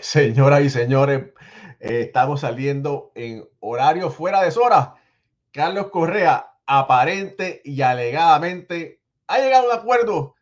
[0.00, 1.32] Señoras y señores,
[1.80, 4.90] eh, estamos saliendo en horario fuera de horas.
[5.52, 10.34] Carlos Correa, aparente y alegadamente, ha llegado a un acuerdo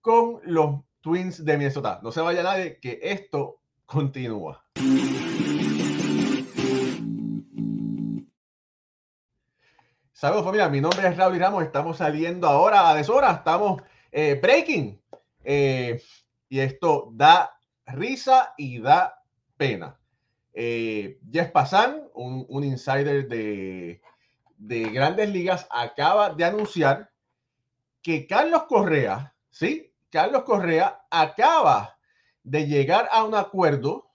[0.00, 2.00] con los Twins de Minnesota.
[2.02, 4.64] No se vaya nadie, que esto continúa.
[10.12, 14.98] Saludos familia, mi nombre es Raúl Ramos, estamos saliendo ahora a deshora, estamos eh, breaking
[15.44, 16.00] eh,
[16.48, 17.55] y esto da
[17.86, 19.22] risa y da
[19.56, 19.98] pena.
[20.52, 24.00] Eh, Jeff Passan, un, insider de,
[24.56, 27.10] de, Grandes Ligas, acaba de anunciar
[28.02, 29.92] que Carlos Correa, ¿sí?
[30.10, 31.98] Carlos Correa acaba
[32.42, 34.10] de llegar a un acuerdo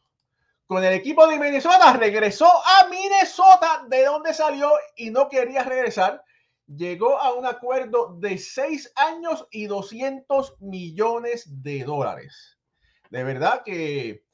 [0.65, 1.93] con el equipo de Minnesota.
[1.93, 6.23] Regresó a Minnesota, de donde salió y no quería regresar.
[6.65, 12.57] Llegó a un acuerdo de seis años y 200 millones de dólares.
[13.11, 14.25] De verdad que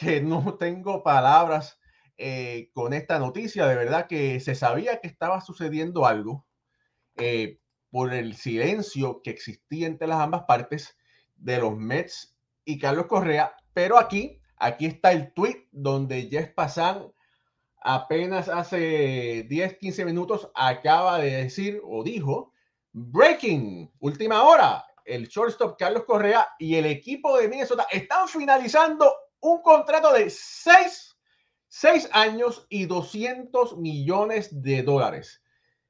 [0.00, 1.78] que no tengo palabras
[2.16, 3.66] eh, con esta noticia.
[3.66, 6.46] De verdad que se sabía que estaba sucediendo algo
[7.16, 7.60] eh,
[7.90, 10.96] por el silencio que existía entre las ambas partes
[11.36, 13.54] de los Mets y Carlos Correa.
[13.74, 17.12] Pero aquí, aquí está el tweet donde Jeff Passan
[17.82, 22.52] apenas hace 10, 15 minutos acaba de decir o dijo,
[22.92, 29.62] breaking, última hora, el shortstop Carlos Correa y el equipo de Minnesota están finalizando un
[29.62, 31.16] contrato de seis,
[32.12, 35.42] años y 200 millones de dólares.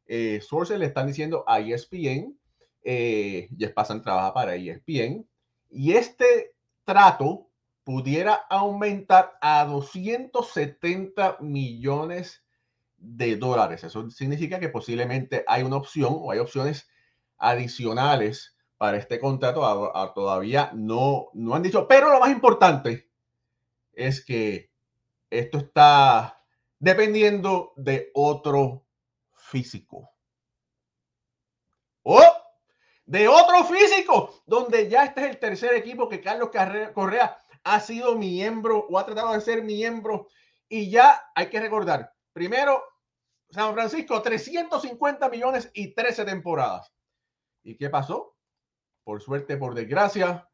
[0.07, 2.39] Eh, sources le están diciendo a ESPN,
[2.83, 5.27] eh, Jeff Passan trabaja para ESPN,
[5.71, 7.51] y este trato
[7.85, 12.45] pudiera aumentar a 270 millones
[12.97, 13.85] de dólares.
[13.85, 16.89] Eso significa que posiblemente hay una opción o hay opciones
[17.39, 19.61] adicionales para este contrato.
[20.15, 23.11] todavía no, no han dicho, pero lo más importante
[23.93, 24.71] es que
[25.29, 26.43] esto está
[26.79, 28.87] dependiendo de otro
[29.35, 30.11] físico.
[32.05, 32.23] ¡Oh!
[33.05, 36.49] De otro físico, donde ya este es el tercer equipo que Carlos
[36.95, 40.29] Correa ha sido miembro o ha tratado de ser miembro.
[40.71, 42.83] Y ya hay que recordar, primero,
[43.51, 46.91] San Francisco, 350 millones y 13 temporadas.
[47.63, 48.40] ¿Y qué pasó?
[49.05, 50.49] Por suerte, por desgracia,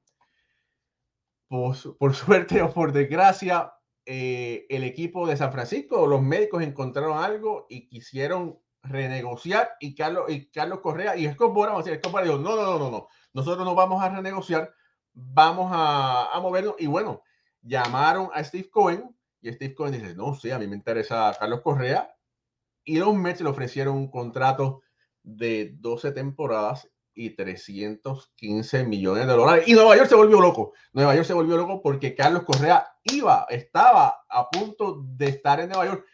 [1.48, 3.72] por, suerte o por desgracia,
[4.04, 10.30] eh, el equipo de San Francisco, los médicos encontraron algo y quisieron renegociar y Carlos,
[10.30, 13.08] y Carlos Correa y Bora, vamos a decir, Scott dijo, no, no, no, no, no,
[13.32, 14.72] nosotros no vamos a renegociar,
[15.12, 17.22] vamos a, a movernos y bueno,
[17.62, 21.62] llamaron a Steve Cohen y Steve Cohen dice, no, sí, a mí me interesa Carlos
[21.62, 22.14] Correa
[22.84, 24.82] y los Mets le ofrecieron un contrato
[25.22, 29.64] de 12 temporadas y 315 millones de dólares.
[29.66, 30.74] Y Nueva York se volvió loco.
[30.92, 35.70] Nueva York se volvió loco porque Carlos Correa iba, estaba a punto de estar en
[35.70, 36.06] Nueva York.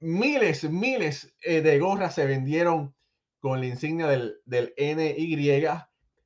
[0.00, 2.94] Miles, miles eh, de gorras se vendieron
[3.40, 5.68] con la insignia del, del NY.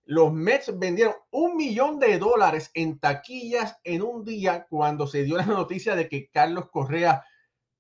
[0.05, 5.37] Los Mets vendieron un millón de dólares en taquillas en un día cuando se dio
[5.37, 7.25] la noticia de que Carlos Correa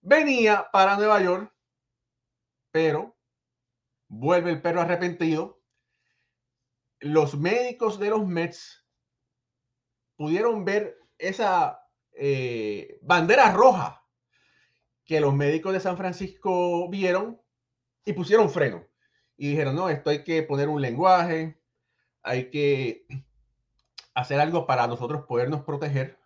[0.01, 1.55] venía para Nueva York,
[2.73, 3.17] pero
[4.09, 5.64] vuelve el perro arrepentido
[7.05, 8.83] los médicos de los Mets
[10.17, 14.03] pudieron ver esa eh, bandera roja
[15.05, 17.39] que los médicos de San Francisco vieron
[18.07, 18.87] y pusieron freno.
[19.37, 21.61] Y dijeron, no, esto hay que poner un lenguaje,
[22.23, 23.07] hay que
[24.15, 26.19] hacer algo para nosotros podernos proteger.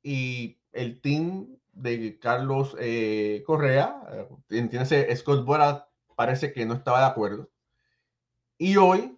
[0.00, 5.82] Y el team de Carlos eh, Correa, eh, entiéndase, Scott Boras
[6.14, 7.50] parece que no estaba de acuerdo.
[8.58, 9.15] Y hoy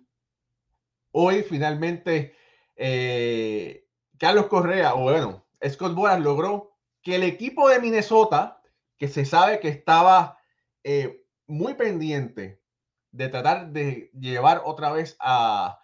[1.13, 2.37] Hoy finalmente
[2.77, 3.87] eh,
[4.19, 8.61] Carlos Correa, o bueno, Scott Boras logró que el equipo de Minnesota,
[8.99, 10.39] que se sabe que estaba
[10.85, 12.63] eh, muy pendiente
[13.11, 15.81] de tratar de llevar otra vez a,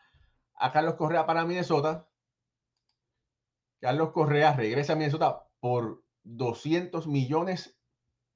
[0.57, 2.09] a Carlos Correa para Minnesota,
[3.81, 7.79] Carlos Correa regresa a Minnesota por 200 millones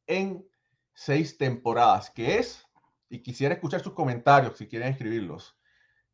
[0.07, 0.49] en
[0.95, 2.67] seis temporadas, que es,
[3.09, 5.58] y quisiera escuchar sus comentarios si quieren escribirlos,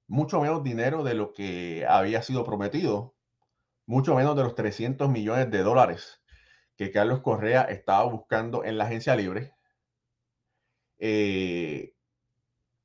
[0.06, 3.14] mucho menos dinero de lo que había sido prometido,
[3.86, 6.22] mucho menos de los 300 millones de dólares
[6.76, 9.54] que Carlos Correa estaba buscando en la agencia libre.
[10.98, 11.94] Eh,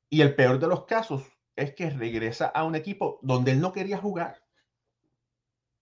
[0.10, 1.24] y el peor de los casos
[1.56, 4.42] es que regresa a un equipo donde él no quería jugar.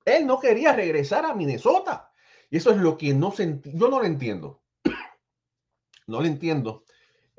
[0.06, 2.12] Él no quería regresar a Minnesota.
[2.50, 3.72] Y eso es lo que no sentí.
[3.74, 4.64] Yo no lo entiendo.
[6.08, 6.86] No lo entiendo.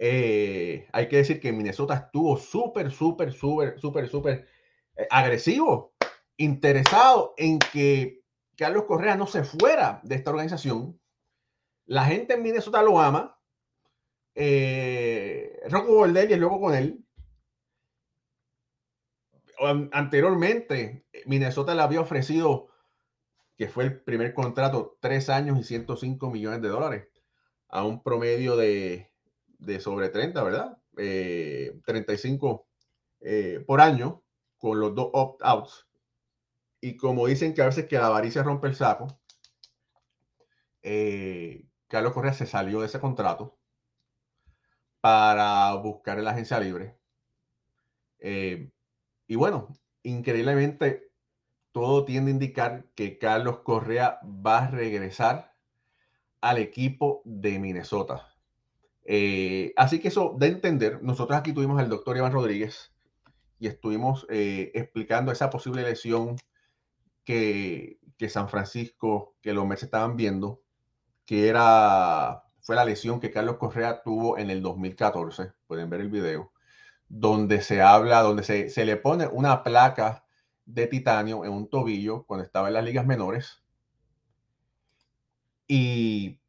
[0.00, 4.48] Eh, hay que decir que Minnesota estuvo súper, súper, súper, súper, súper
[4.96, 5.92] eh, agresivo,
[6.36, 8.22] interesado en que
[8.56, 11.00] Carlos Correa no se fuera de esta organización.
[11.86, 13.40] La gente en Minnesota lo ama.
[14.34, 17.04] Eh, Rocco es luego con él.
[19.90, 22.68] Anteriormente, Minnesota le había ofrecido,
[23.56, 27.08] que fue el primer contrato, tres años y 105 millones de dólares,
[27.68, 29.10] a un promedio de,
[29.80, 30.78] sobre 30, ¿verdad?
[30.94, 32.66] 35
[33.20, 34.22] eh, eh, por año,
[34.58, 35.88] con los dos opt-outs
[36.80, 39.08] y como dicen que a veces que la avaricia rompe el saco,
[40.82, 43.58] eh, Carlos Correa se salió de ese contrato
[45.00, 46.96] para buscar en la agencia libre.
[48.20, 48.70] Eh,
[49.26, 49.68] y bueno,
[50.02, 51.10] increíblemente,
[51.72, 55.54] todo tiende a indicar que Carlos Correa va a regresar
[56.40, 58.34] al equipo de Minnesota.
[59.10, 61.02] Eh, así que eso de entender.
[61.02, 62.92] Nosotros aquí tuvimos al doctor Iván Rodríguez
[63.58, 66.36] y estuvimos explicando esa posible lesión
[67.24, 70.62] que, San Francisco, que los Mets estaban viendo,
[71.24, 76.10] que era, fue la lesión que Carlos Correa tuvo en el 2014, pueden ver el
[76.10, 76.52] video,
[77.08, 80.24] donde se habla, donde se, se le pone una placa
[80.66, 83.62] de titanio en un tobillo cuando estaba en las ligas menores.
[85.66, 86.40] Y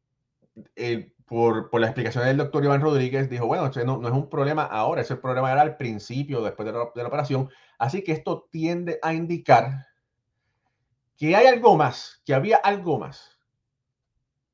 [1.30, 5.02] por, la explicación del doctor Iván Rodríguez, dijo, bueno, no, no, es un problema ahora,
[5.02, 7.48] ese problema era al principio, después de la, de operación.
[7.78, 9.86] Así que esto tiende a indicar
[11.16, 13.38] que hay algo más, que había algo más.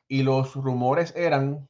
[0.07, 1.67] Y los rumores eran,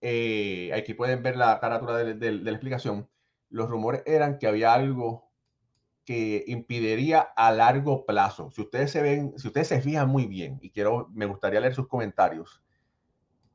[0.00, 3.10] eh, aquí pueden ver la carátula de, la explicación,
[3.50, 5.28] los rumores eran que había algo
[6.04, 8.52] que impediría a largo plazo.
[8.52, 11.74] Si ustedes se ven, si ustedes se fijan muy bien, y quiero, me gustaría leer
[11.74, 12.63] sus comentarios,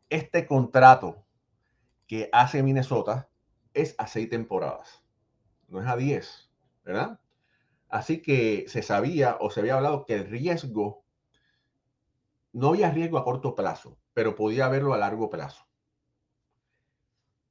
[0.09, 1.25] este contrato
[2.07, 3.29] que hace Minnesota
[3.73, 5.03] es a seis temporadas,
[5.67, 6.49] no es a diez,
[6.83, 7.19] ¿verdad?
[7.87, 11.03] Así que se sabía o se había hablado que el riesgo,
[12.51, 15.65] no había riesgo a corto plazo, pero podía haberlo a largo plazo.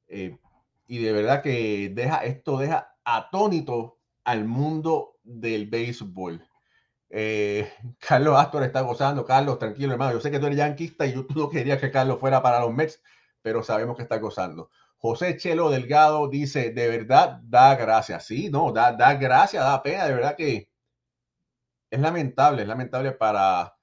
[0.08, 0.38] Eh,
[0.86, 6.46] y de verdad que deja, esto deja atónito al mundo del béisbol.
[7.10, 9.24] Eh, Carlos Astor está gozando.
[9.24, 10.12] Carlos, tranquilo, hermano.
[10.12, 12.72] Yo sé que tú eres yanquista y yo no querías que Carlos fuera para los
[12.72, 13.02] Mets,
[13.42, 14.70] pero sabemos que está gozando.
[14.98, 18.26] José Chelo Delgado dice, de verdad da gracias.
[18.26, 20.68] Sí, no, da, da gracias, da pena, de verdad que
[21.90, 23.76] es lamentable, es lamentable para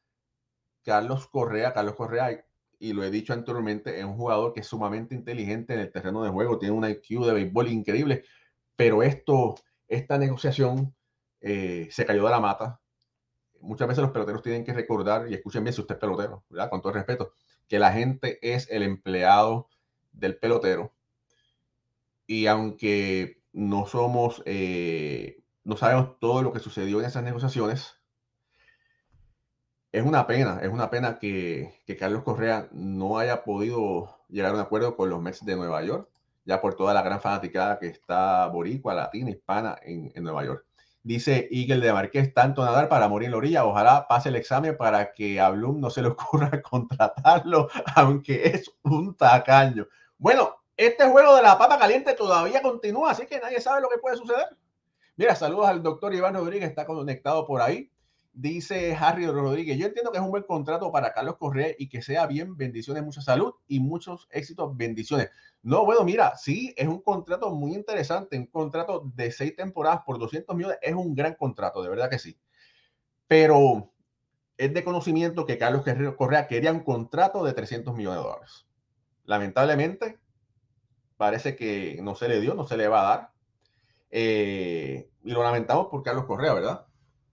[0.84, 1.74] Carlos Correa.
[1.74, 2.46] Carlos Correa,
[2.80, 6.24] y lo he dicho anteriormente, es un jugador que es sumamente inteligente en el terreno
[6.24, 8.24] de juego, tiene un IQ de béisbol increíble,
[8.76, 9.56] pero esto,
[9.88, 10.96] esta negociación
[11.42, 12.82] eh, se cayó de la mata.
[13.66, 16.82] Muchas veces los peloteros tienen que recordar, y escuchen bien si usted es pelotero, con
[16.82, 17.32] todo respeto,
[17.68, 19.68] que la gente es el empleado
[20.14, 20.94] del pelotero
[22.28, 27.96] y aunque no somos, eh, no sabemos todo lo que sucedió en esas negociaciones,
[29.92, 34.60] es una pena, es una pena que, Carlos Correa no haya podido llegar a un
[34.60, 36.10] acuerdo con los Mets de Nueva York,
[36.44, 40.66] ya por toda la gran fanaticada que está boricua, latina, hispana en, Nueva York.
[41.06, 43.64] Dice Eagle de Marqués, tanto nadar para morir en la orilla.
[43.64, 48.72] Ojalá pase el examen para que a Bloom no se le ocurra contratarlo, aunque es
[48.82, 49.88] un tacaño.
[50.18, 54.00] Bueno, este juego de la papa caliente todavía continúa, así que nadie sabe lo que
[54.00, 54.58] puede suceder.
[55.16, 57.92] Mira, saludos al doctor Iván Rodríguez, está conectado por ahí.
[58.38, 62.02] Dice Harry Rodríguez, yo entiendo que es un buen contrato para Carlos Correa y que
[62.02, 65.30] sea bien, bendiciones, mucha salud y muchos éxitos, bendiciones.
[65.62, 70.20] No, bueno, mira, sí, es un contrato muy interesante, un contrato de seis temporadas por
[70.20, 72.38] 200 millones, es un gran contrato, de verdad que sí.
[73.26, 73.94] Pero
[74.58, 75.86] es de conocimiento que Carlos
[76.18, 78.68] Correa quería un contrato de 300 millones de dólares.
[79.24, 80.20] Lamentablemente,
[81.16, 83.32] parece que no se le dio, no se le va a dar.
[84.12, 86.85] Eh, y lo lamentamos por Carlos Correa, ¿verdad?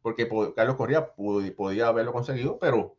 [0.03, 2.97] Porque Carlos Correa podía haberlo conseguido, pero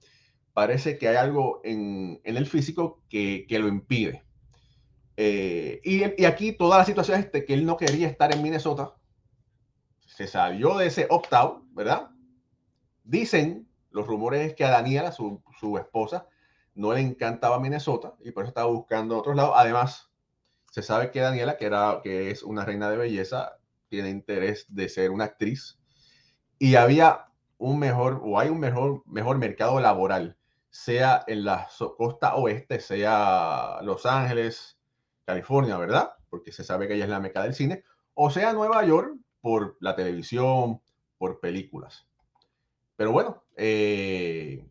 [0.54, 4.24] parece que hay algo en, el físico que, lo impide.
[5.18, 8.96] Eh, y, aquí toda la situación es que él no quería estar en Minnesota.
[10.06, 12.10] Se salió de ese opt-out, ¿verdad?
[13.04, 16.28] Dicen los rumores que a Daniela, su, su esposa,
[16.76, 19.54] no le encantaba Minnesota y por eso estaba buscando otros lados.
[19.56, 20.10] Además,
[20.72, 24.90] se sabe que Daniela, que, era, que es una reina de belleza, tiene interés de
[24.90, 25.80] ser una actriz
[26.64, 27.26] y había
[27.58, 30.38] un mejor o hay un mejor, mejor mercado laboral,
[30.70, 31.68] sea en la
[31.98, 34.80] costa oeste, sea Los Ángeles,
[35.26, 36.14] California, ¿verdad?
[36.30, 39.76] Porque se sabe que ella es la meca del cine, o sea Nueva York por
[39.82, 40.80] la televisión,
[41.18, 42.08] por películas.
[42.96, 44.66] Pero bueno, eh,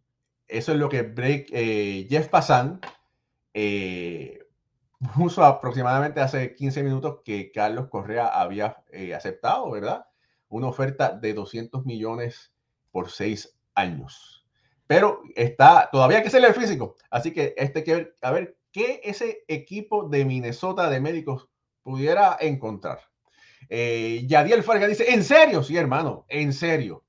[0.49, 2.81] eso es lo que Break, eh, Jeff Passan
[3.53, 4.47] eh,
[5.15, 10.07] puso aproximadamente hace 15 minutos que Carlos Correa había eh, aceptado, ¿verdad?
[10.53, 12.53] Una oferta de 200 millones
[12.91, 14.45] por seis años.
[14.87, 16.97] pero está, todavía que ser el físico.
[17.11, 21.49] Así que este que ver, a ver qué ese equipo de Minnesota de médicos
[21.83, 23.01] pudiera encontrar.
[23.71, 25.63] Eh, Yadiel Farga dice, ¿en serio?
[25.63, 27.03] Sí, hermano, en serio.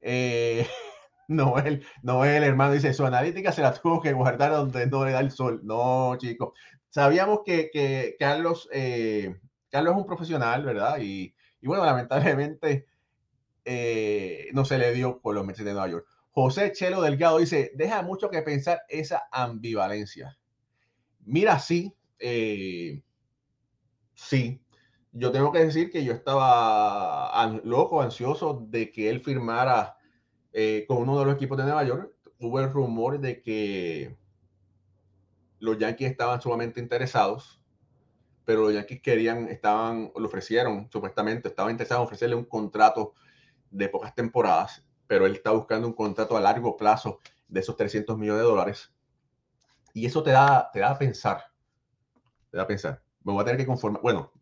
[0.00, 0.64] Eh,
[1.28, 5.18] Noel, Noel, hermano, dice, su analítica se la tuvo que guardar donde no le da
[5.18, 5.60] el sol.
[5.64, 6.52] No, chicos.
[6.88, 10.98] Sabíamos que, que Carlos, eh, Carlos es un profesional, ¿verdad?
[11.00, 12.86] Y, y bueno, lamentablemente
[13.64, 16.06] eh, no se le dio por los Mets de Nueva York.
[16.32, 20.38] José Chelo Delgado dice, deja mucho que pensar esa ambivalencia.
[21.24, 23.02] Mira, sí, eh,
[24.14, 24.62] sí,
[25.12, 29.96] yo tengo que decir que yo estaba loco, ansioso de que él firmara
[30.52, 32.14] eh, con uno de los equipos de Nueva York.
[32.38, 34.16] Hubo el rumor de que
[35.58, 37.59] los Yankees estaban sumamente interesados,
[38.44, 43.14] pero los Yankees querían, estaban, lo ofrecieron, supuestamente, estaban interesados en ofrecerle un contrato
[43.70, 48.16] de pocas temporadas, pero él está buscando un contrato a largo plazo de esos 300
[48.18, 48.92] millones de dólares.
[49.92, 51.44] Y eso te da, te da a pensar,
[52.50, 53.02] te da a pensar.
[53.22, 54.02] Me voy a tener que conformar.
[54.02, 54.32] Bueno,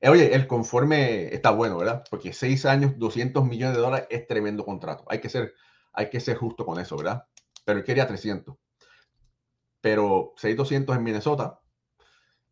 [0.00, 2.04] eh, oye, el conforme está bueno, ¿verdad?
[2.10, 5.04] Porque seis años, 200 millones de dólares es tremendo contrato.
[5.08, 5.54] Hay que ser,
[5.92, 7.26] hay que ser justo con eso, ¿verdad?
[7.64, 8.56] Pero él quería 300.
[9.80, 11.60] Pero 6,200 en Minnesota,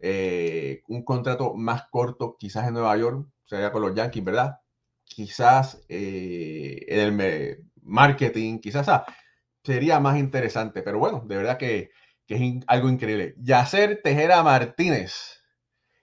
[0.01, 4.61] eh, un contrato más corto quizás en Nueva York, sería con los Yankees, ¿verdad?
[5.05, 8.89] Quizás eh, en el marketing, quizás
[9.65, 11.91] sería más interesante, pero bueno, de verdad que,
[12.27, 13.35] que es algo increíble.
[13.39, 15.41] Yacer Tejera Martínez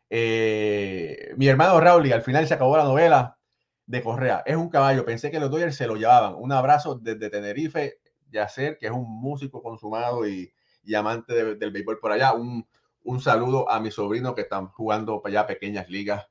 [0.09, 3.37] eh, mi hermano Raúl, y al final se acabó la novela
[3.85, 4.43] de Correa.
[4.45, 5.05] Es un caballo.
[5.05, 6.35] Pensé que los Dodgers se lo llevaban.
[6.35, 7.99] Un abrazo desde Tenerife,
[8.29, 10.51] Yacer, que es un músico consumado y,
[10.95, 12.33] amante del béisbol por allá.
[12.33, 12.67] Un,
[13.07, 16.27] un, saludo a mi sobrino que están jugando para allá pequeñas ligas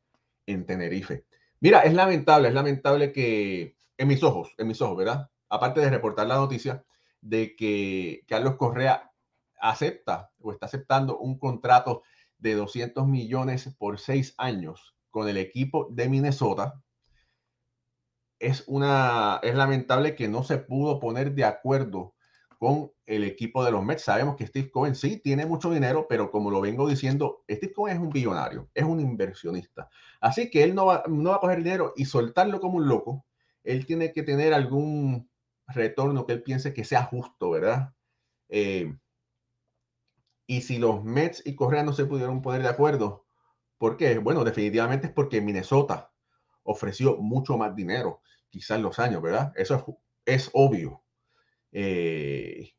[0.46, 1.24] en Tenerife.
[1.60, 5.30] Mira, es lamentable, es lamentable que en mis ojos, en mis ojos, ¿verdad?
[5.48, 6.84] Aparte de reportar la noticia
[7.20, 9.10] de que Carlos Correa
[9.60, 12.02] acepta o está aceptando un contrato
[12.38, 16.82] de 200 millones por seis años con el equipo de Minnesota.
[18.38, 22.15] Es, una, es lamentable que no se pudo poner de acuerdo
[22.58, 24.02] con el equipo de los Mets.
[24.02, 27.96] Sabemos que Steve Cohen sí tiene mucho dinero, pero como lo vengo diciendo, Steve Cohen
[27.96, 29.88] es un billonario, es un inversionista.
[30.20, 33.26] Así que él no va, a coger dinero y soltarlo como un loco.
[33.64, 35.30] Él tiene que tener algún
[35.66, 37.92] retorno que él piense que sea justo, ¿verdad?
[38.48, 38.96] Eh,
[40.46, 43.26] y si los Mets y Correa no se pudieron poner de acuerdo,
[43.78, 44.18] ¿por qué?
[44.18, 46.12] Bueno, definitivamente es porque Minnesota
[46.62, 49.52] ofreció mucho más dinero, quizás los años, ¿verdad?
[49.56, 51.02] Eso es, obvio.
[51.78, 52.72] Eh,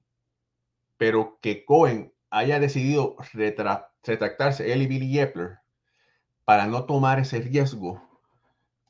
[0.97, 3.15] pero que Cohen haya decidido
[4.01, 5.59] retractarse, él y Billy Yepler,
[6.45, 8.01] para no tomar ese riesgo,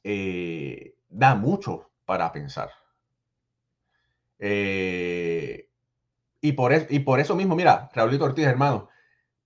[0.05, 2.69] eh, da mucho para pensar.
[4.39, 5.67] Eh,
[6.39, 8.87] y por, eso mismo, mira, Raulito Ortiz, hermano,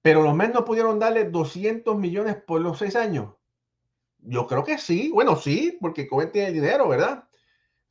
[0.03, 3.33] pero los Mets no pudieron darle 200 millones por los seis años.
[4.19, 7.27] Yo creo que sí, bueno, sí, porque Cohen tiene dinero, ¿verdad?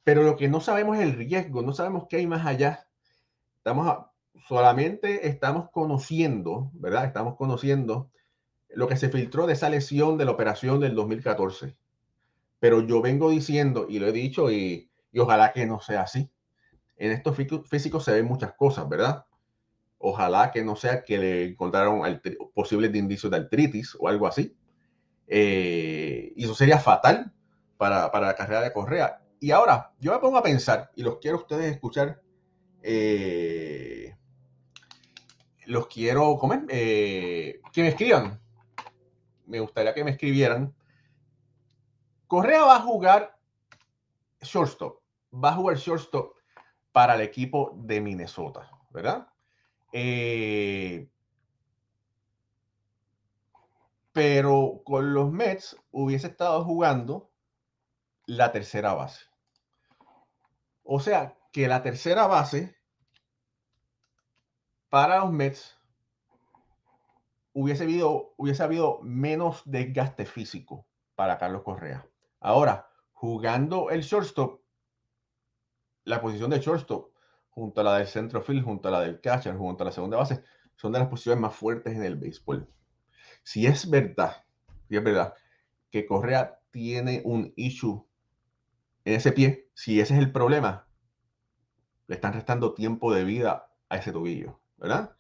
[0.05, 2.87] Pero lo que no sabemos es el riesgo, no sabemos qué hay más allá.
[3.59, 4.07] Estamos
[4.49, 7.05] solamente estamos conociendo, ¿verdad?
[7.05, 8.11] Estamos conociendo
[8.69, 11.77] lo que se filtró de esa lesión de la operación del 2014.
[12.59, 16.31] Pero yo vengo diciendo, y lo he dicho, y, y ojalá que no sea así
[17.01, 17.35] en estos
[17.67, 19.25] físicos se ven muchas cosas, ¿verdad?
[19.99, 22.03] Ojalá que no sea que le encontraron
[22.55, 24.55] posibles indicios de artritis o algo así.
[25.27, 27.33] Eh, y eso sería fatal
[27.79, 29.20] para, la carrera de Correa.
[29.41, 32.21] Y ahora, yo me pongo a pensar, y los quiero ustedes escuchar,
[32.83, 34.15] eh,
[35.65, 38.39] los quiero comer, eh, que me escriban.
[39.47, 40.75] Me gustaría que me escribieran.
[42.27, 43.39] Correa va a jugar
[44.43, 45.01] shortstop.
[45.33, 46.37] Va a jugar shortstop
[46.93, 49.27] para el equipo de Minnesota, ¿verdad?
[49.93, 51.09] Eh,
[54.13, 57.31] pero con los Mets hubiese estado jugando
[58.27, 59.30] la tercera base.
[60.93, 62.75] O sea, que la tercera base
[64.89, 65.79] para los Mets
[67.53, 72.05] hubiese habido, hubiese habido menos desgaste físico para Carlos Correa.
[72.41, 74.63] Ahora, jugando el shortstop,
[76.07, 77.13] la posición de shortstop,
[77.51, 80.17] junto a la del centro field, junto a la del catcher, junto a la segunda
[80.17, 80.43] base,
[80.75, 82.69] son de las posiciones más fuertes en el béisbol.
[83.45, 84.45] Si es verdad,
[84.89, 85.35] si es verdad
[85.89, 88.10] que Correa tiene un issue
[89.05, 90.87] ese pie, si ese es el problema,
[92.07, 95.15] le están restando tiempo de vida a ese tobillo, ¿verdad?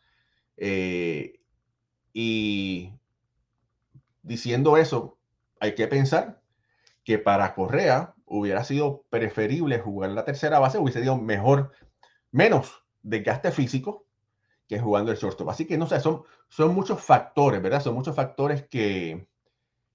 [0.56, 1.40] Eh,
[2.12, 2.92] y
[4.22, 5.18] diciendo eso,
[5.60, 6.42] hay que pensar
[7.04, 11.72] que para Correa hubiera sido preferible jugar la tercera base, hubiese sido mejor
[12.30, 14.06] menos desgaste físico
[14.68, 15.48] que jugando el shortstop.
[15.48, 17.82] Así que no sé, son, son muchos factores, ¿verdad?
[17.82, 19.28] Son muchos factores que,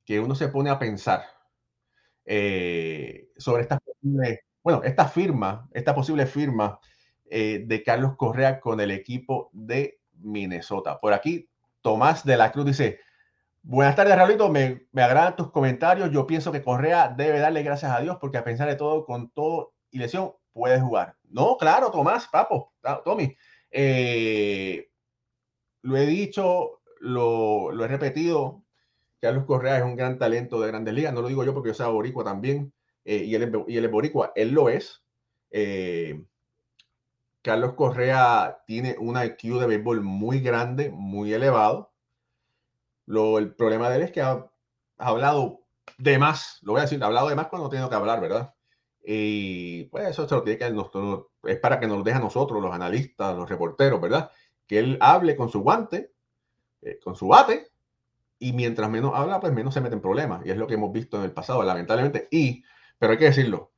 [0.03, 1.23] que uno se pone a pensar
[2.25, 3.79] eh, sobre esta
[4.63, 6.79] bueno, esta firma, esta posible firma
[7.29, 10.99] eh, de Carlos Correa con el equipo de Minnesota.
[10.99, 11.47] Por aquí,
[11.81, 12.99] Tomás de la Cruz dice,
[13.61, 16.09] buenas tardes, Raulito, me, me agradan tus comentarios.
[16.11, 19.29] Yo pienso que Correa debe darle gracias a Dios porque a pensar de todo, con
[19.29, 21.15] todo y lesión, puede jugar.
[21.29, 23.37] No, claro, Tomás, papo, Tommy.
[23.69, 24.89] Eh,
[25.83, 28.64] lo he dicho, lo, lo, he repetido.
[29.19, 31.13] Carlos Correa es un gran talento de grandes ligas.
[31.13, 32.73] No lo digo yo porque yo soy boricua también.
[33.03, 34.31] Eh, y, él, y él es boricua.
[34.35, 35.03] Él lo es.
[35.51, 36.23] Eh,
[37.41, 41.93] Carlos Correa tiene un IQ de béisbol muy grande, muy elevado.
[43.05, 45.61] Lo, el problema de él es que ha, ha, hablado
[45.97, 46.59] de más.
[46.63, 48.55] Lo voy a decir, ha hablado de más cuando tiene que hablar, ¿verdad?
[49.07, 52.61] Y pues eso se lo tiene que nosotros, es para que nos deje a nosotros,
[52.61, 54.31] los analistas, los reporteros, ¿verdad?
[54.65, 56.11] Que él hable con su guante,
[56.81, 57.71] eh, con su bate,
[58.39, 60.45] y mientras menos habla, pues menos se mete en problemas.
[60.45, 62.27] Y es lo que hemos visto en el pasado, lamentablemente.
[62.31, 62.63] Y,
[62.99, 63.71] pero hay que decirlo,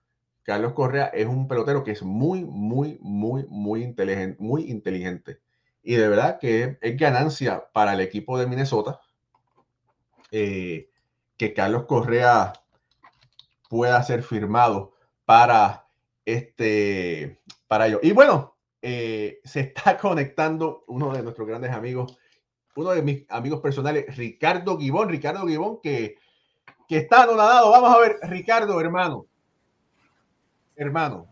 [0.44, 5.42] Carlos Correa es un pelotero que es muy, muy, muy, muy inteligente, muy inteligente.
[5.84, 9.00] Y de verdad que es, ganancia para el equipo de Minnesota
[10.32, 10.90] eh,
[11.38, 12.54] que Carlos Correa
[13.70, 14.94] pueda ser firmado
[15.26, 15.88] para
[16.26, 18.00] este, para ello.
[18.04, 22.18] Y bueno, eh, se está conectando uno de nuestros grandes amigos,
[22.78, 25.10] uno de mis amigos personales, Ricardo Gibón.
[25.10, 26.16] Ricardo Gibón, que,
[26.88, 27.72] que está anonadado.
[27.72, 29.26] Vamos a ver, Ricardo, hermano.
[30.76, 31.28] Hermano,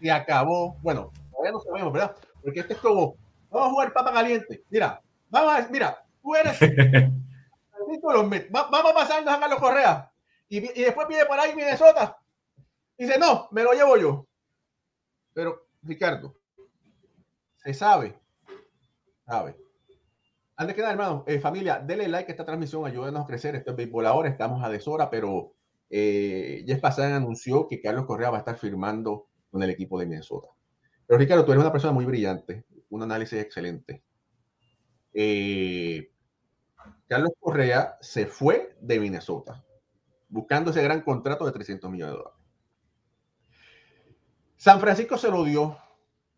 [0.00, 0.76] se acabó.
[0.80, 2.16] Bueno, todavía no sabemos, ¿verdad?
[2.42, 3.16] Porque este es como,
[3.50, 4.64] vamos a jugar papa caliente.
[4.70, 6.58] Mira, vamos a, mira, tú eres.
[8.50, 10.10] vamos pasar a Carlos Correa.
[10.48, 12.18] Y, y después pide por ahí Minnesota
[12.96, 14.26] Dice, no, me lo llevo yo.
[15.34, 16.34] Pero, Ricardo,
[17.56, 18.18] se sabe,
[19.26, 19.63] sabe.
[20.56, 23.56] Antes que nada, hermano, eh, familia, denle like a esta transmisión, ayúdenos a crecer.
[23.56, 25.54] Esto es Béisbol ahora, estamos a deshora, pero
[25.90, 26.64] eh,
[26.98, 30.48] anunció que Carlos Correa va a estar firmando con el equipo de Minnesota.
[31.06, 34.02] Pero Ricardo, tú eres una persona muy brillante, un análisis excelente.
[35.12, 36.10] Eh,
[37.08, 39.64] Carlos Correa se fue de Minnesota
[40.34, 42.40] buscando ese gran contrato de 300 millones de dólares.
[44.56, 45.78] San Francisco se lo dio,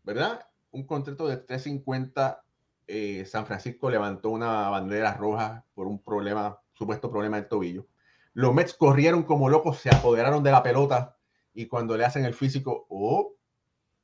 [0.03, 0.47] ¿verdad?
[0.69, 2.43] Un contrato de 350.
[2.87, 7.85] Eh, San Francisco levantó una bandera roja por un problema, supuesto problema del tobillo.
[8.33, 11.17] Los Mets corrieron como locos, se apoderaron de la pelota
[11.53, 13.33] y cuando le hacen el físico, oh,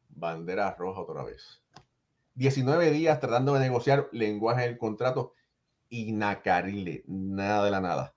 [0.10, 1.62] bandera roja otra vez.
[2.36, 5.34] 19 días tratando de negociar lenguaje del contrato
[5.90, 8.16] inacarile, nada de la nada.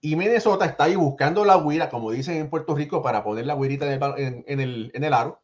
[0.00, 3.54] Y Minnesota está ahí buscando la huira, como dicen en Puerto Rico, para poner la
[3.54, 5.40] huirita en el, en, el, aro.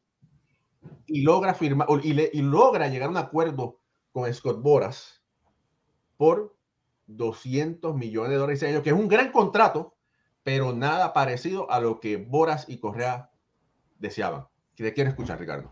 [1.06, 3.79] Y logra, firmar, y, y logra llegar a un acuerdo
[4.12, 5.22] con Scott Boras
[6.16, 6.56] por
[7.06, 9.96] 200 millones de dólares año, que es un gran contrato,
[10.42, 13.30] pero nada parecido a lo que Boras y Correa
[13.98, 14.46] deseaban.
[14.74, 15.70] ¿Qué quiero escuchar, Ricardo?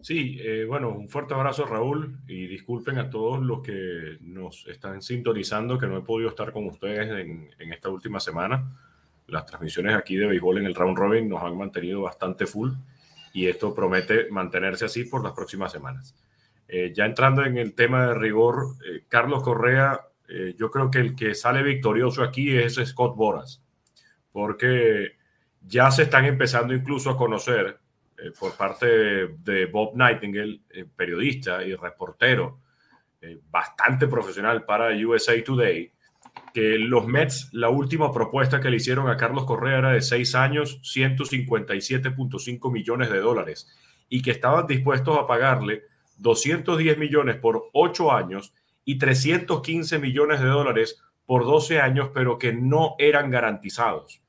[0.00, 5.00] Sí, eh, bueno, un fuerte abrazo Raúl y disculpen a todos los que nos están
[5.00, 8.78] sintonizando que no he podido estar con ustedes en, esta última semana.
[9.28, 12.72] Las transmisiones aquí de béisbol en el round robin nos han mantenido bastante full
[13.32, 16.14] y esto promete mantenerse así por las próximas semanas.
[16.68, 20.00] Eh, ya entrando en el tema de rigor, eh, Carlos Correa,
[20.56, 23.62] yo creo que el que sale victorioso aquí es Scott Boras,
[24.32, 25.12] porque
[25.60, 27.78] ya se están empezando incluso a conocer
[28.18, 32.60] eh, por parte de, Bob Nightingale, eh, periodista y reportero
[33.20, 35.90] eh, bastante profesional para USA Today,
[36.52, 40.34] que los Mets, la última propuesta que le hicieron a Carlos Correa era de seis
[40.34, 43.68] años, 157.5 millones de dólares,
[44.08, 45.82] y que estaban dispuestos a pagarle
[46.18, 52.52] 210 millones por ocho años y 315 millones de dólares por 12 años, pero que
[52.52, 54.20] no eran garantizados.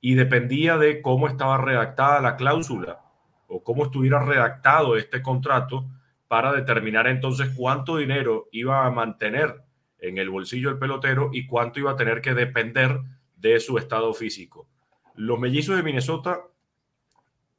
[0.00, 3.00] Y dependía de cómo estaba redactada la cláusula
[3.46, 5.86] o cómo estuviera redactado este contrato
[6.28, 9.62] para determinar entonces cuánto dinero iba a mantener
[9.98, 13.00] en el bolsillo del pelotero y cuánto iba a tener que depender
[13.36, 14.68] de su estado físico.
[15.14, 16.42] Los mellizos de Minnesota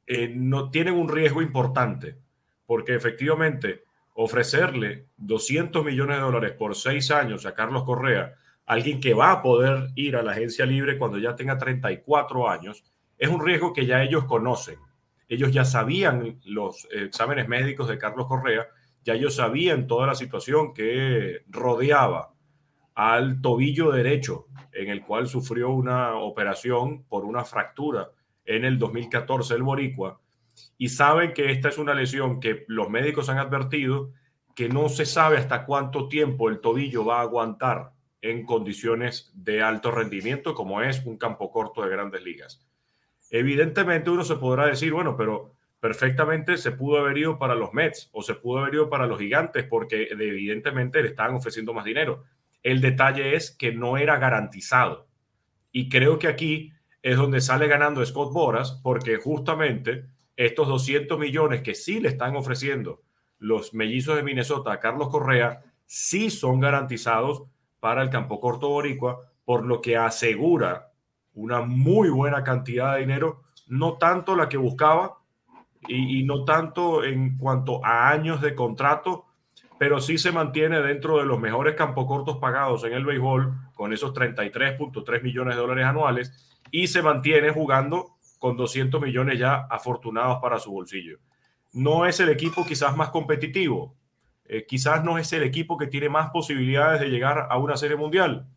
[0.06, 2.16] eh, no tienen un riesgo importante
[2.70, 3.82] porque efectivamente
[4.14, 9.42] ofrecerle 200 millones de dólares por seis años a Carlos Correa, alguien que va a
[9.42, 12.84] poder ir a la agencia libre cuando ya tenga 34 años,
[13.18, 14.78] es un riesgo que ya ellos conocen.
[15.28, 18.68] Ellos ya sabían los exámenes médicos de Carlos Correa,
[19.02, 22.34] ya ellos sabían toda la situación que rodeaba
[22.94, 28.12] al tobillo derecho, en el cual sufrió una operación por una fractura
[28.44, 30.20] en el 2014 el Boricua,
[30.78, 34.12] y saben que esta es una lesión que los médicos han advertido
[34.54, 37.92] que no se sabe hasta cuánto tiempo el tobillo va a aguantar
[38.22, 42.66] en condiciones de alto rendimiento como es un campo corto de grandes ligas.
[43.30, 48.10] Evidentemente uno se podrá decir, bueno, pero perfectamente se pudo haber ido para los Mets
[48.12, 52.24] o se pudo haber ido para los gigantes porque evidentemente le estaban ofreciendo más dinero.
[52.62, 55.08] El detalle es que no era garantizado.
[55.72, 60.04] Y creo que aquí es donde sale ganando Scott Boras porque justamente
[60.46, 63.02] estos 200 millones que sí le están ofreciendo
[63.40, 67.42] los mellizos de Minnesota a Carlos Correa sí son garantizados
[67.80, 70.92] para el campo corto boricua, por lo que asegura
[71.34, 75.16] una muy buena cantidad de dinero, no tanto la que buscaba,
[75.88, 79.24] y, no tanto en cuanto a años de contrato,
[79.78, 84.12] pero sí se mantiene dentro de los mejores cortos pagados en el béisbol, con esos
[84.12, 90.58] 33.3 millones de dólares anuales, y se mantiene jugando con 200 millones ya afortunados para
[90.58, 91.18] su bolsillo.
[91.74, 93.94] No es el equipo quizás más competitivo,
[94.46, 97.98] eh, quizás no es el equipo que tiene más posibilidades de llegar a una serie
[97.98, 98.48] mundial,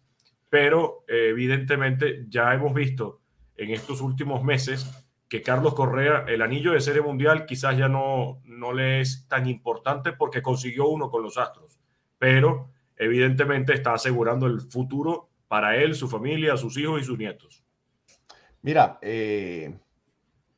[0.49, 3.19] pero eh, evidentemente ya hemos visto
[3.57, 4.89] en estos últimos meses
[5.27, 9.47] que Carlos Correa, el anillo de serie mundial quizás ya no, no le es tan
[9.49, 11.77] importante porque consiguió uno con los Astros,
[12.17, 17.62] pero evidentemente está asegurando el futuro para él, su familia, sus hijos y sus nietos.
[18.63, 19.77] Mira, eh,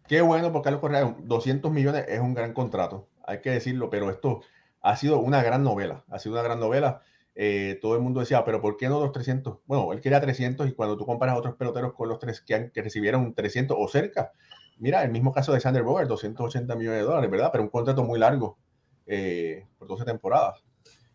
[0.07, 4.11] qué bueno por Carlos Correa, 200 millones es un gran contrato, hay que decirlo, pero
[4.11, 4.41] esto
[4.81, 7.01] ha sido una gran novela, ha sido una gran novela.
[7.33, 9.57] Eh, todo el mundo decía, pero ¿por qué no los 300?
[9.65, 12.53] Bueno, él quería 300 y cuando tú comparas a otros peloteros con los tres que,
[12.53, 14.31] han, que recibieron 300 o cerca,
[14.77, 17.49] Mira, el mismo caso de Sander Bogart, 280 millones de dólares, ¿verdad?
[17.49, 18.57] Pero un contrato muy largo
[19.05, 20.65] eh, por 12 temporadas.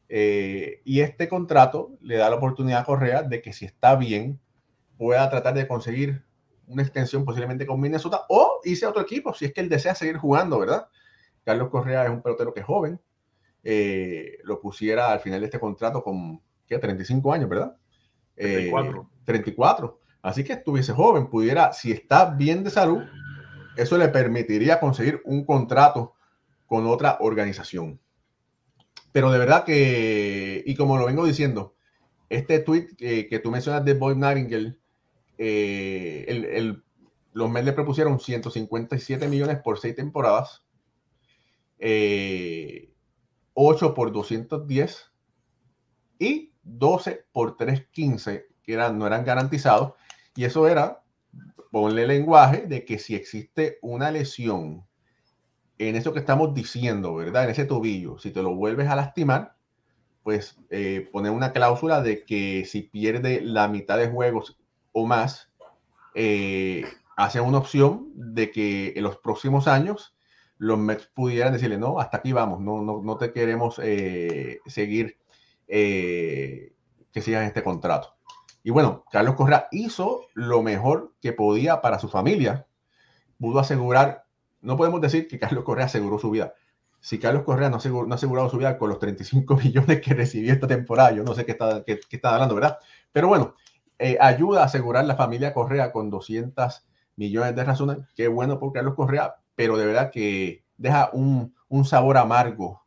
[0.08, 4.40] Y este contrato le da la oportunidad a Correa de que si está bien,
[4.96, 6.24] pueda tratar de conseguir
[6.70, 9.94] una extensión posiblemente con Minnesota o irse a otro equipo si es que él desea
[9.94, 10.88] seguir jugando, ¿verdad?
[11.44, 13.00] Carlos Correa es un pelotero que es joven.
[13.62, 16.78] Eh, lo pusiera al final de este contrato con ¿qué?
[16.78, 17.76] 35 años, ¿verdad?
[18.36, 19.10] 34.
[19.24, 20.00] 34.
[20.22, 23.02] Así que estuviese joven, pudiera, si está bien de salud,
[23.76, 26.14] eso le permitiría conseguir un contrato
[26.66, 28.00] con otra organización.
[29.12, 31.74] Pero de verdad que, y como lo vengo diciendo,
[32.28, 34.76] este tweet que, tú mencionas de Boyd Nightingale,
[35.42, 36.84] eh, el,
[37.32, 40.66] los Mets le propusieron 157 millones por seis temporadas,
[41.78, 42.90] 8 eh,
[43.96, 45.12] por 210
[46.18, 49.94] y 12 por 315, que eran, no eran garantizados.
[50.36, 51.02] Y eso era
[51.70, 54.84] ponle lenguaje de que si existe una lesión
[55.78, 57.44] en eso que estamos diciendo, ¿verdad?
[57.44, 59.56] En ese tobillo, si te lo vuelves a lastimar,
[60.22, 64.59] pues eh, poner una cláusula de que si pierde la mitad de juegos
[64.92, 65.50] o más,
[66.14, 66.84] eh,
[67.16, 70.14] hace una opción de que en los próximos años
[70.58, 75.18] los Mets pudieran decirle, no, hasta aquí vamos, no, no, no te queremos eh, seguir
[75.66, 78.16] que sigas este contrato.
[78.62, 82.66] Y bueno, Carlos Correa hizo lo mejor que podía para su familia.
[83.38, 84.26] Pudo asegurar,
[84.60, 86.54] no podemos decir que Carlos Correa aseguró su vida.
[87.00, 90.66] Si Carlos Correa no, ha asegurado su vida con los 35 millones que recibió esta
[90.66, 92.78] temporada, yo no sé qué está, qué, está hablando, ¿verdad?
[93.12, 93.54] Pero bueno,
[94.00, 96.86] eh, ayuda a asegurar la familia Correa con 200
[97.16, 97.98] millones de razones.
[98.16, 102.82] Qué bueno por Carlos Correa, pero de verdad que deja un, sabor amargo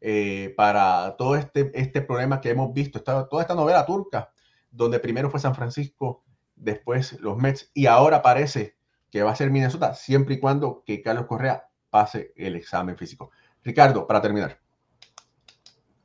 [0.00, 4.30] eh, para todo este, este problema que hemos visto, toda esta novela turca
[4.70, 6.24] donde primero fue San Francisco,
[6.56, 8.76] después los Mets y ahora parece
[9.10, 13.30] que va a ser Minnesota, siempre y cuando que Carlos Correa pase el examen físico.
[13.62, 14.58] Ricardo, para terminar.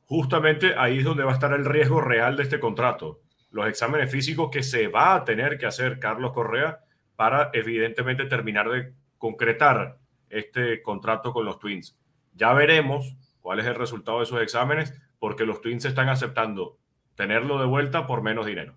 [0.05, 3.21] Justamente ahí es donde va a estar el riesgo real de este contrato.
[3.57, 6.81] Los exámenes físicos que se va a tener que hacer Carlos Correa
[7.15, 9.97] para evidentemente terminar de concretar
[10.29, 11.97] este contrato con los Twins.
[12.35, 16.77] Ya veremos cuál es el resultado de esos exámenes porque los Twins están aceptando
[17.15, 18.75] tenerlo de vuelta por menos dinero.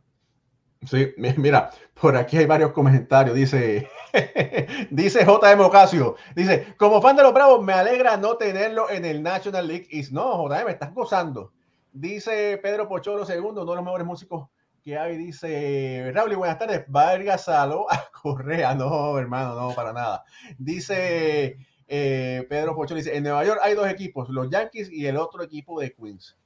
[0.87, 3.37] Sí, mira, por aquí hay varios comentarios.
[3.37, 3.87] Dice,
[4.91, 9.23] dice JM Ocasio, dice, como fan de los Bravos, me alegra no tenerlo en el
[9.23, 10.11] National League East.
[10.11, 11.53] No, JM, estás gozando.
[11.93, 14.49] Dice Pedro Pocholo II, uno de los mejores músicos
[14.81, 15.17] que hay.
[15.17, 16.85] Dice, Raúl, buenas tardes.
[16.89, 18.75] Vargas Salo a Correa.
[18.75, 20.25] No, hermano, no, para nada.
[20.59, 21.59] Dice
[21.93, 25.43] eh, Pedro Pocholo, dice, en Nueva York hay dos equipos, los Yankees y el otro
[25.43, 26.39] equipo de Queens.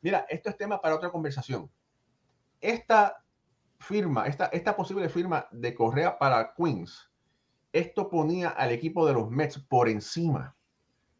[0.00, 1.68] Mira, esto es tema para otra conversación.
[2.60, 3.24] Esta
[3.80, 7.10] firma, esta, esta posible firma de Correa para Queens,
[7.72, 10.54] esto ponía al equipo de los Mets por encima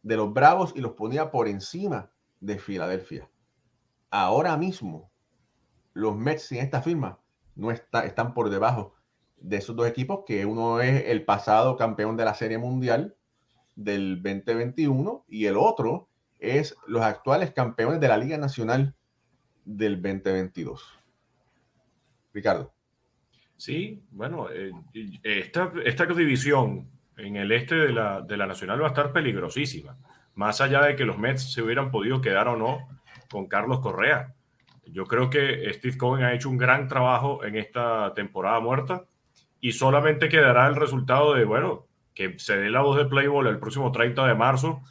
[0.01, 2.09] de los Bravos y los ponía por encima
[2.39, 3.29] de Filadelfia.
[4.09, 5.11] Ahora mismo,
[5.93, 7.19] los Mets sin esta firma
[7.55, 8.95] no está, están por debajo
[9.37, 13.15] de esos dos equipos, que uno es el pasado campeón de la Serie Mundial
[13.75, 16.07] del 2021 y el otro
[16.39, 18.95] es los actuales campeones de la Liga Nacional
[19.65, 20.99] del 2022.
[22.33, 22.73] Ricardo.
[23.57, 24.71] Sí, bueno, eh,
[25.23, 29.97] esta, esta división en el este de la, de la Nacional va a estar peligrosísima,
[30.35, 32.87] más allá de que los Mets se hubieran podido quedar o no
[33.29, 34.35] con Carlos Correa.
[34.85, 39.05] Yo creo que Steve Cohen ha hecho un gran trabajo en esta temporada muerta
[39.59, 43.59] y solamente quedará el resultado de, bueno, que se dé la voz de Playboy el
[43.59, 44.81] próximo 30 de marzo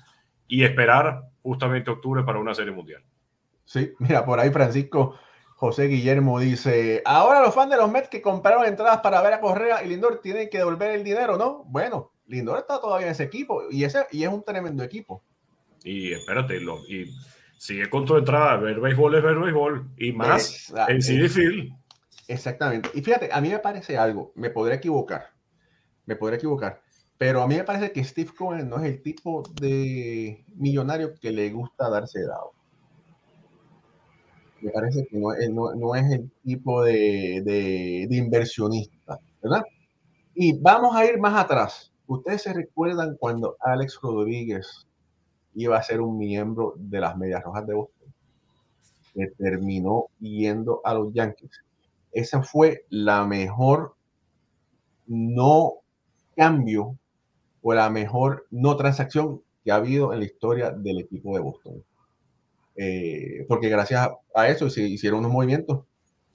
[0.48, 3.02] y esperar justamente octubre para una serie mundial.
[3.64, 5.18] Sí, mira, por ahí Francisco
[5.62, 9.40] José Guillermo dice, ahora los fans de los Mets que compraron entradas para ver a
[9.40, 11.62] Correa y Lindor tienen que devolver el dinero, ¿no?
[11.66, 15.22] Bueno, Lindor está todavía en ese equipo y, ese, y es un tremendo equipo.
[15.84, 17.14] Y espérate, lo, y
[17.62, 21.72] sigue con tu entrada, ver béisbol es ver béisbol y más en CD Field.
[22.26, 22.90] Exactamente.
[22.92, 25.28] Y fíjate, a mí me parece algo, me podré equivocar,
[26.04, 26.82] me podré equivocar,
[27.16, 31.30] pero a mí me parece que Steve Cohen no es el tipo de millonario que
[31.30, 32.50] le gusta darse dado.
[34.60, 39.62] Me parece que no, es el tipo de, de, inversionista, ¿verdad?
[40.34, 41.92] Y vamos a ir más atrás.
[42.08, 44.88] Ustedes se recuerdan cuando Alex Rodríguez
[45.54, 48.12] iba a ser un miembro de las Medias Rojas de Boston,
[49.14, 51.62] que terminó yendo a los Yankees.
[52.12, 53.94] Esa fue la mejor
[55.06, 55.74] no
[56.36, 56.96] cambio
[57.62, 61.84] o la mejor no transacción que ha habido en la historia del equipo de Boston.
[62.76, 65.84] Eh, porque gracias a eso se hicieron unos movimientos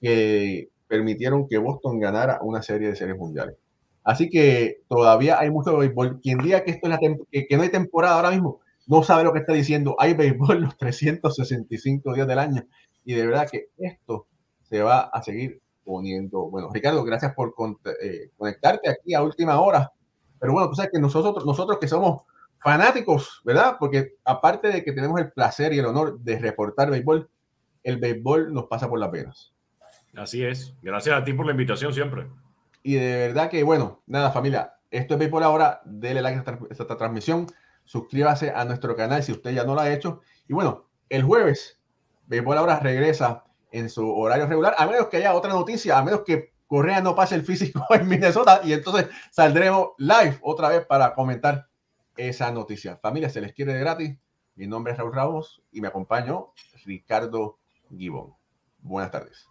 [0.00, 3.56] que permitieron que Boston ganara una serie de series mundiales.
[4.04, 6.20] Así que todavía hay mucho béisbol.
[6.22, 9.32] Quien diga que, esto es la que, no hay temporada ahora mismo, no sabe lo
[9.32, 9.94] que está diciendo.
[10.00, 12.66] Hay béisbol los 365 días del año.
[13.04, 14.26] Y de verdad que esto
[14.62, 16.50] se va a seguir poniendo.
[16.50, 17.54] Bueno, Ricardo, gracias por
[18.02, 19.92] eh, conectarte aquí a última hora
[20.38, 22.22] pero bueno, tú sabes que nosotros, nosotros que somos
[22.60, 23.76] fanáticos, ¿verdad?
[23.78, 27.28] Porque aparte de que tenemos el placer y el honor de reportar béisbol,
[27.82, 29.52] el béisbol nos pasa por las venas.
[30.16, 30.74] Así es.
[30.82, 32.28] Gracias a ti por la invitación siempre.
[32.82, 35.80] Y de verdad que, bueno, nada, familia, esto es béisbol ahora.
[35.84, 37.46] Dele like a esta, esta transmisión.
[37.88, 40.20] Suscríbase a nuestro canal si usted ya no lo ha hecho.
[40.46, 41.80] Y bueno, el jueves,
[42.26, 46.20] béisbol ahora regresa en su horario regular, a menos que haya otra noticia, a menos
[46.20, 51.14] que Correa no pase el físico en Minnesota y entonces saldremos live otra vez para
[51.14, 51.66] comentar
[52.14, 52.98] esa noticia.
[52.98, 54.18] Familia, se les quiere de gratis.
[54.54, 56.52] Mi nombre es Raúl Ramos y me acompaño
[56.84, 58.34] Ricardo Gibón.
[58.80, 59.48] Buenas tardes.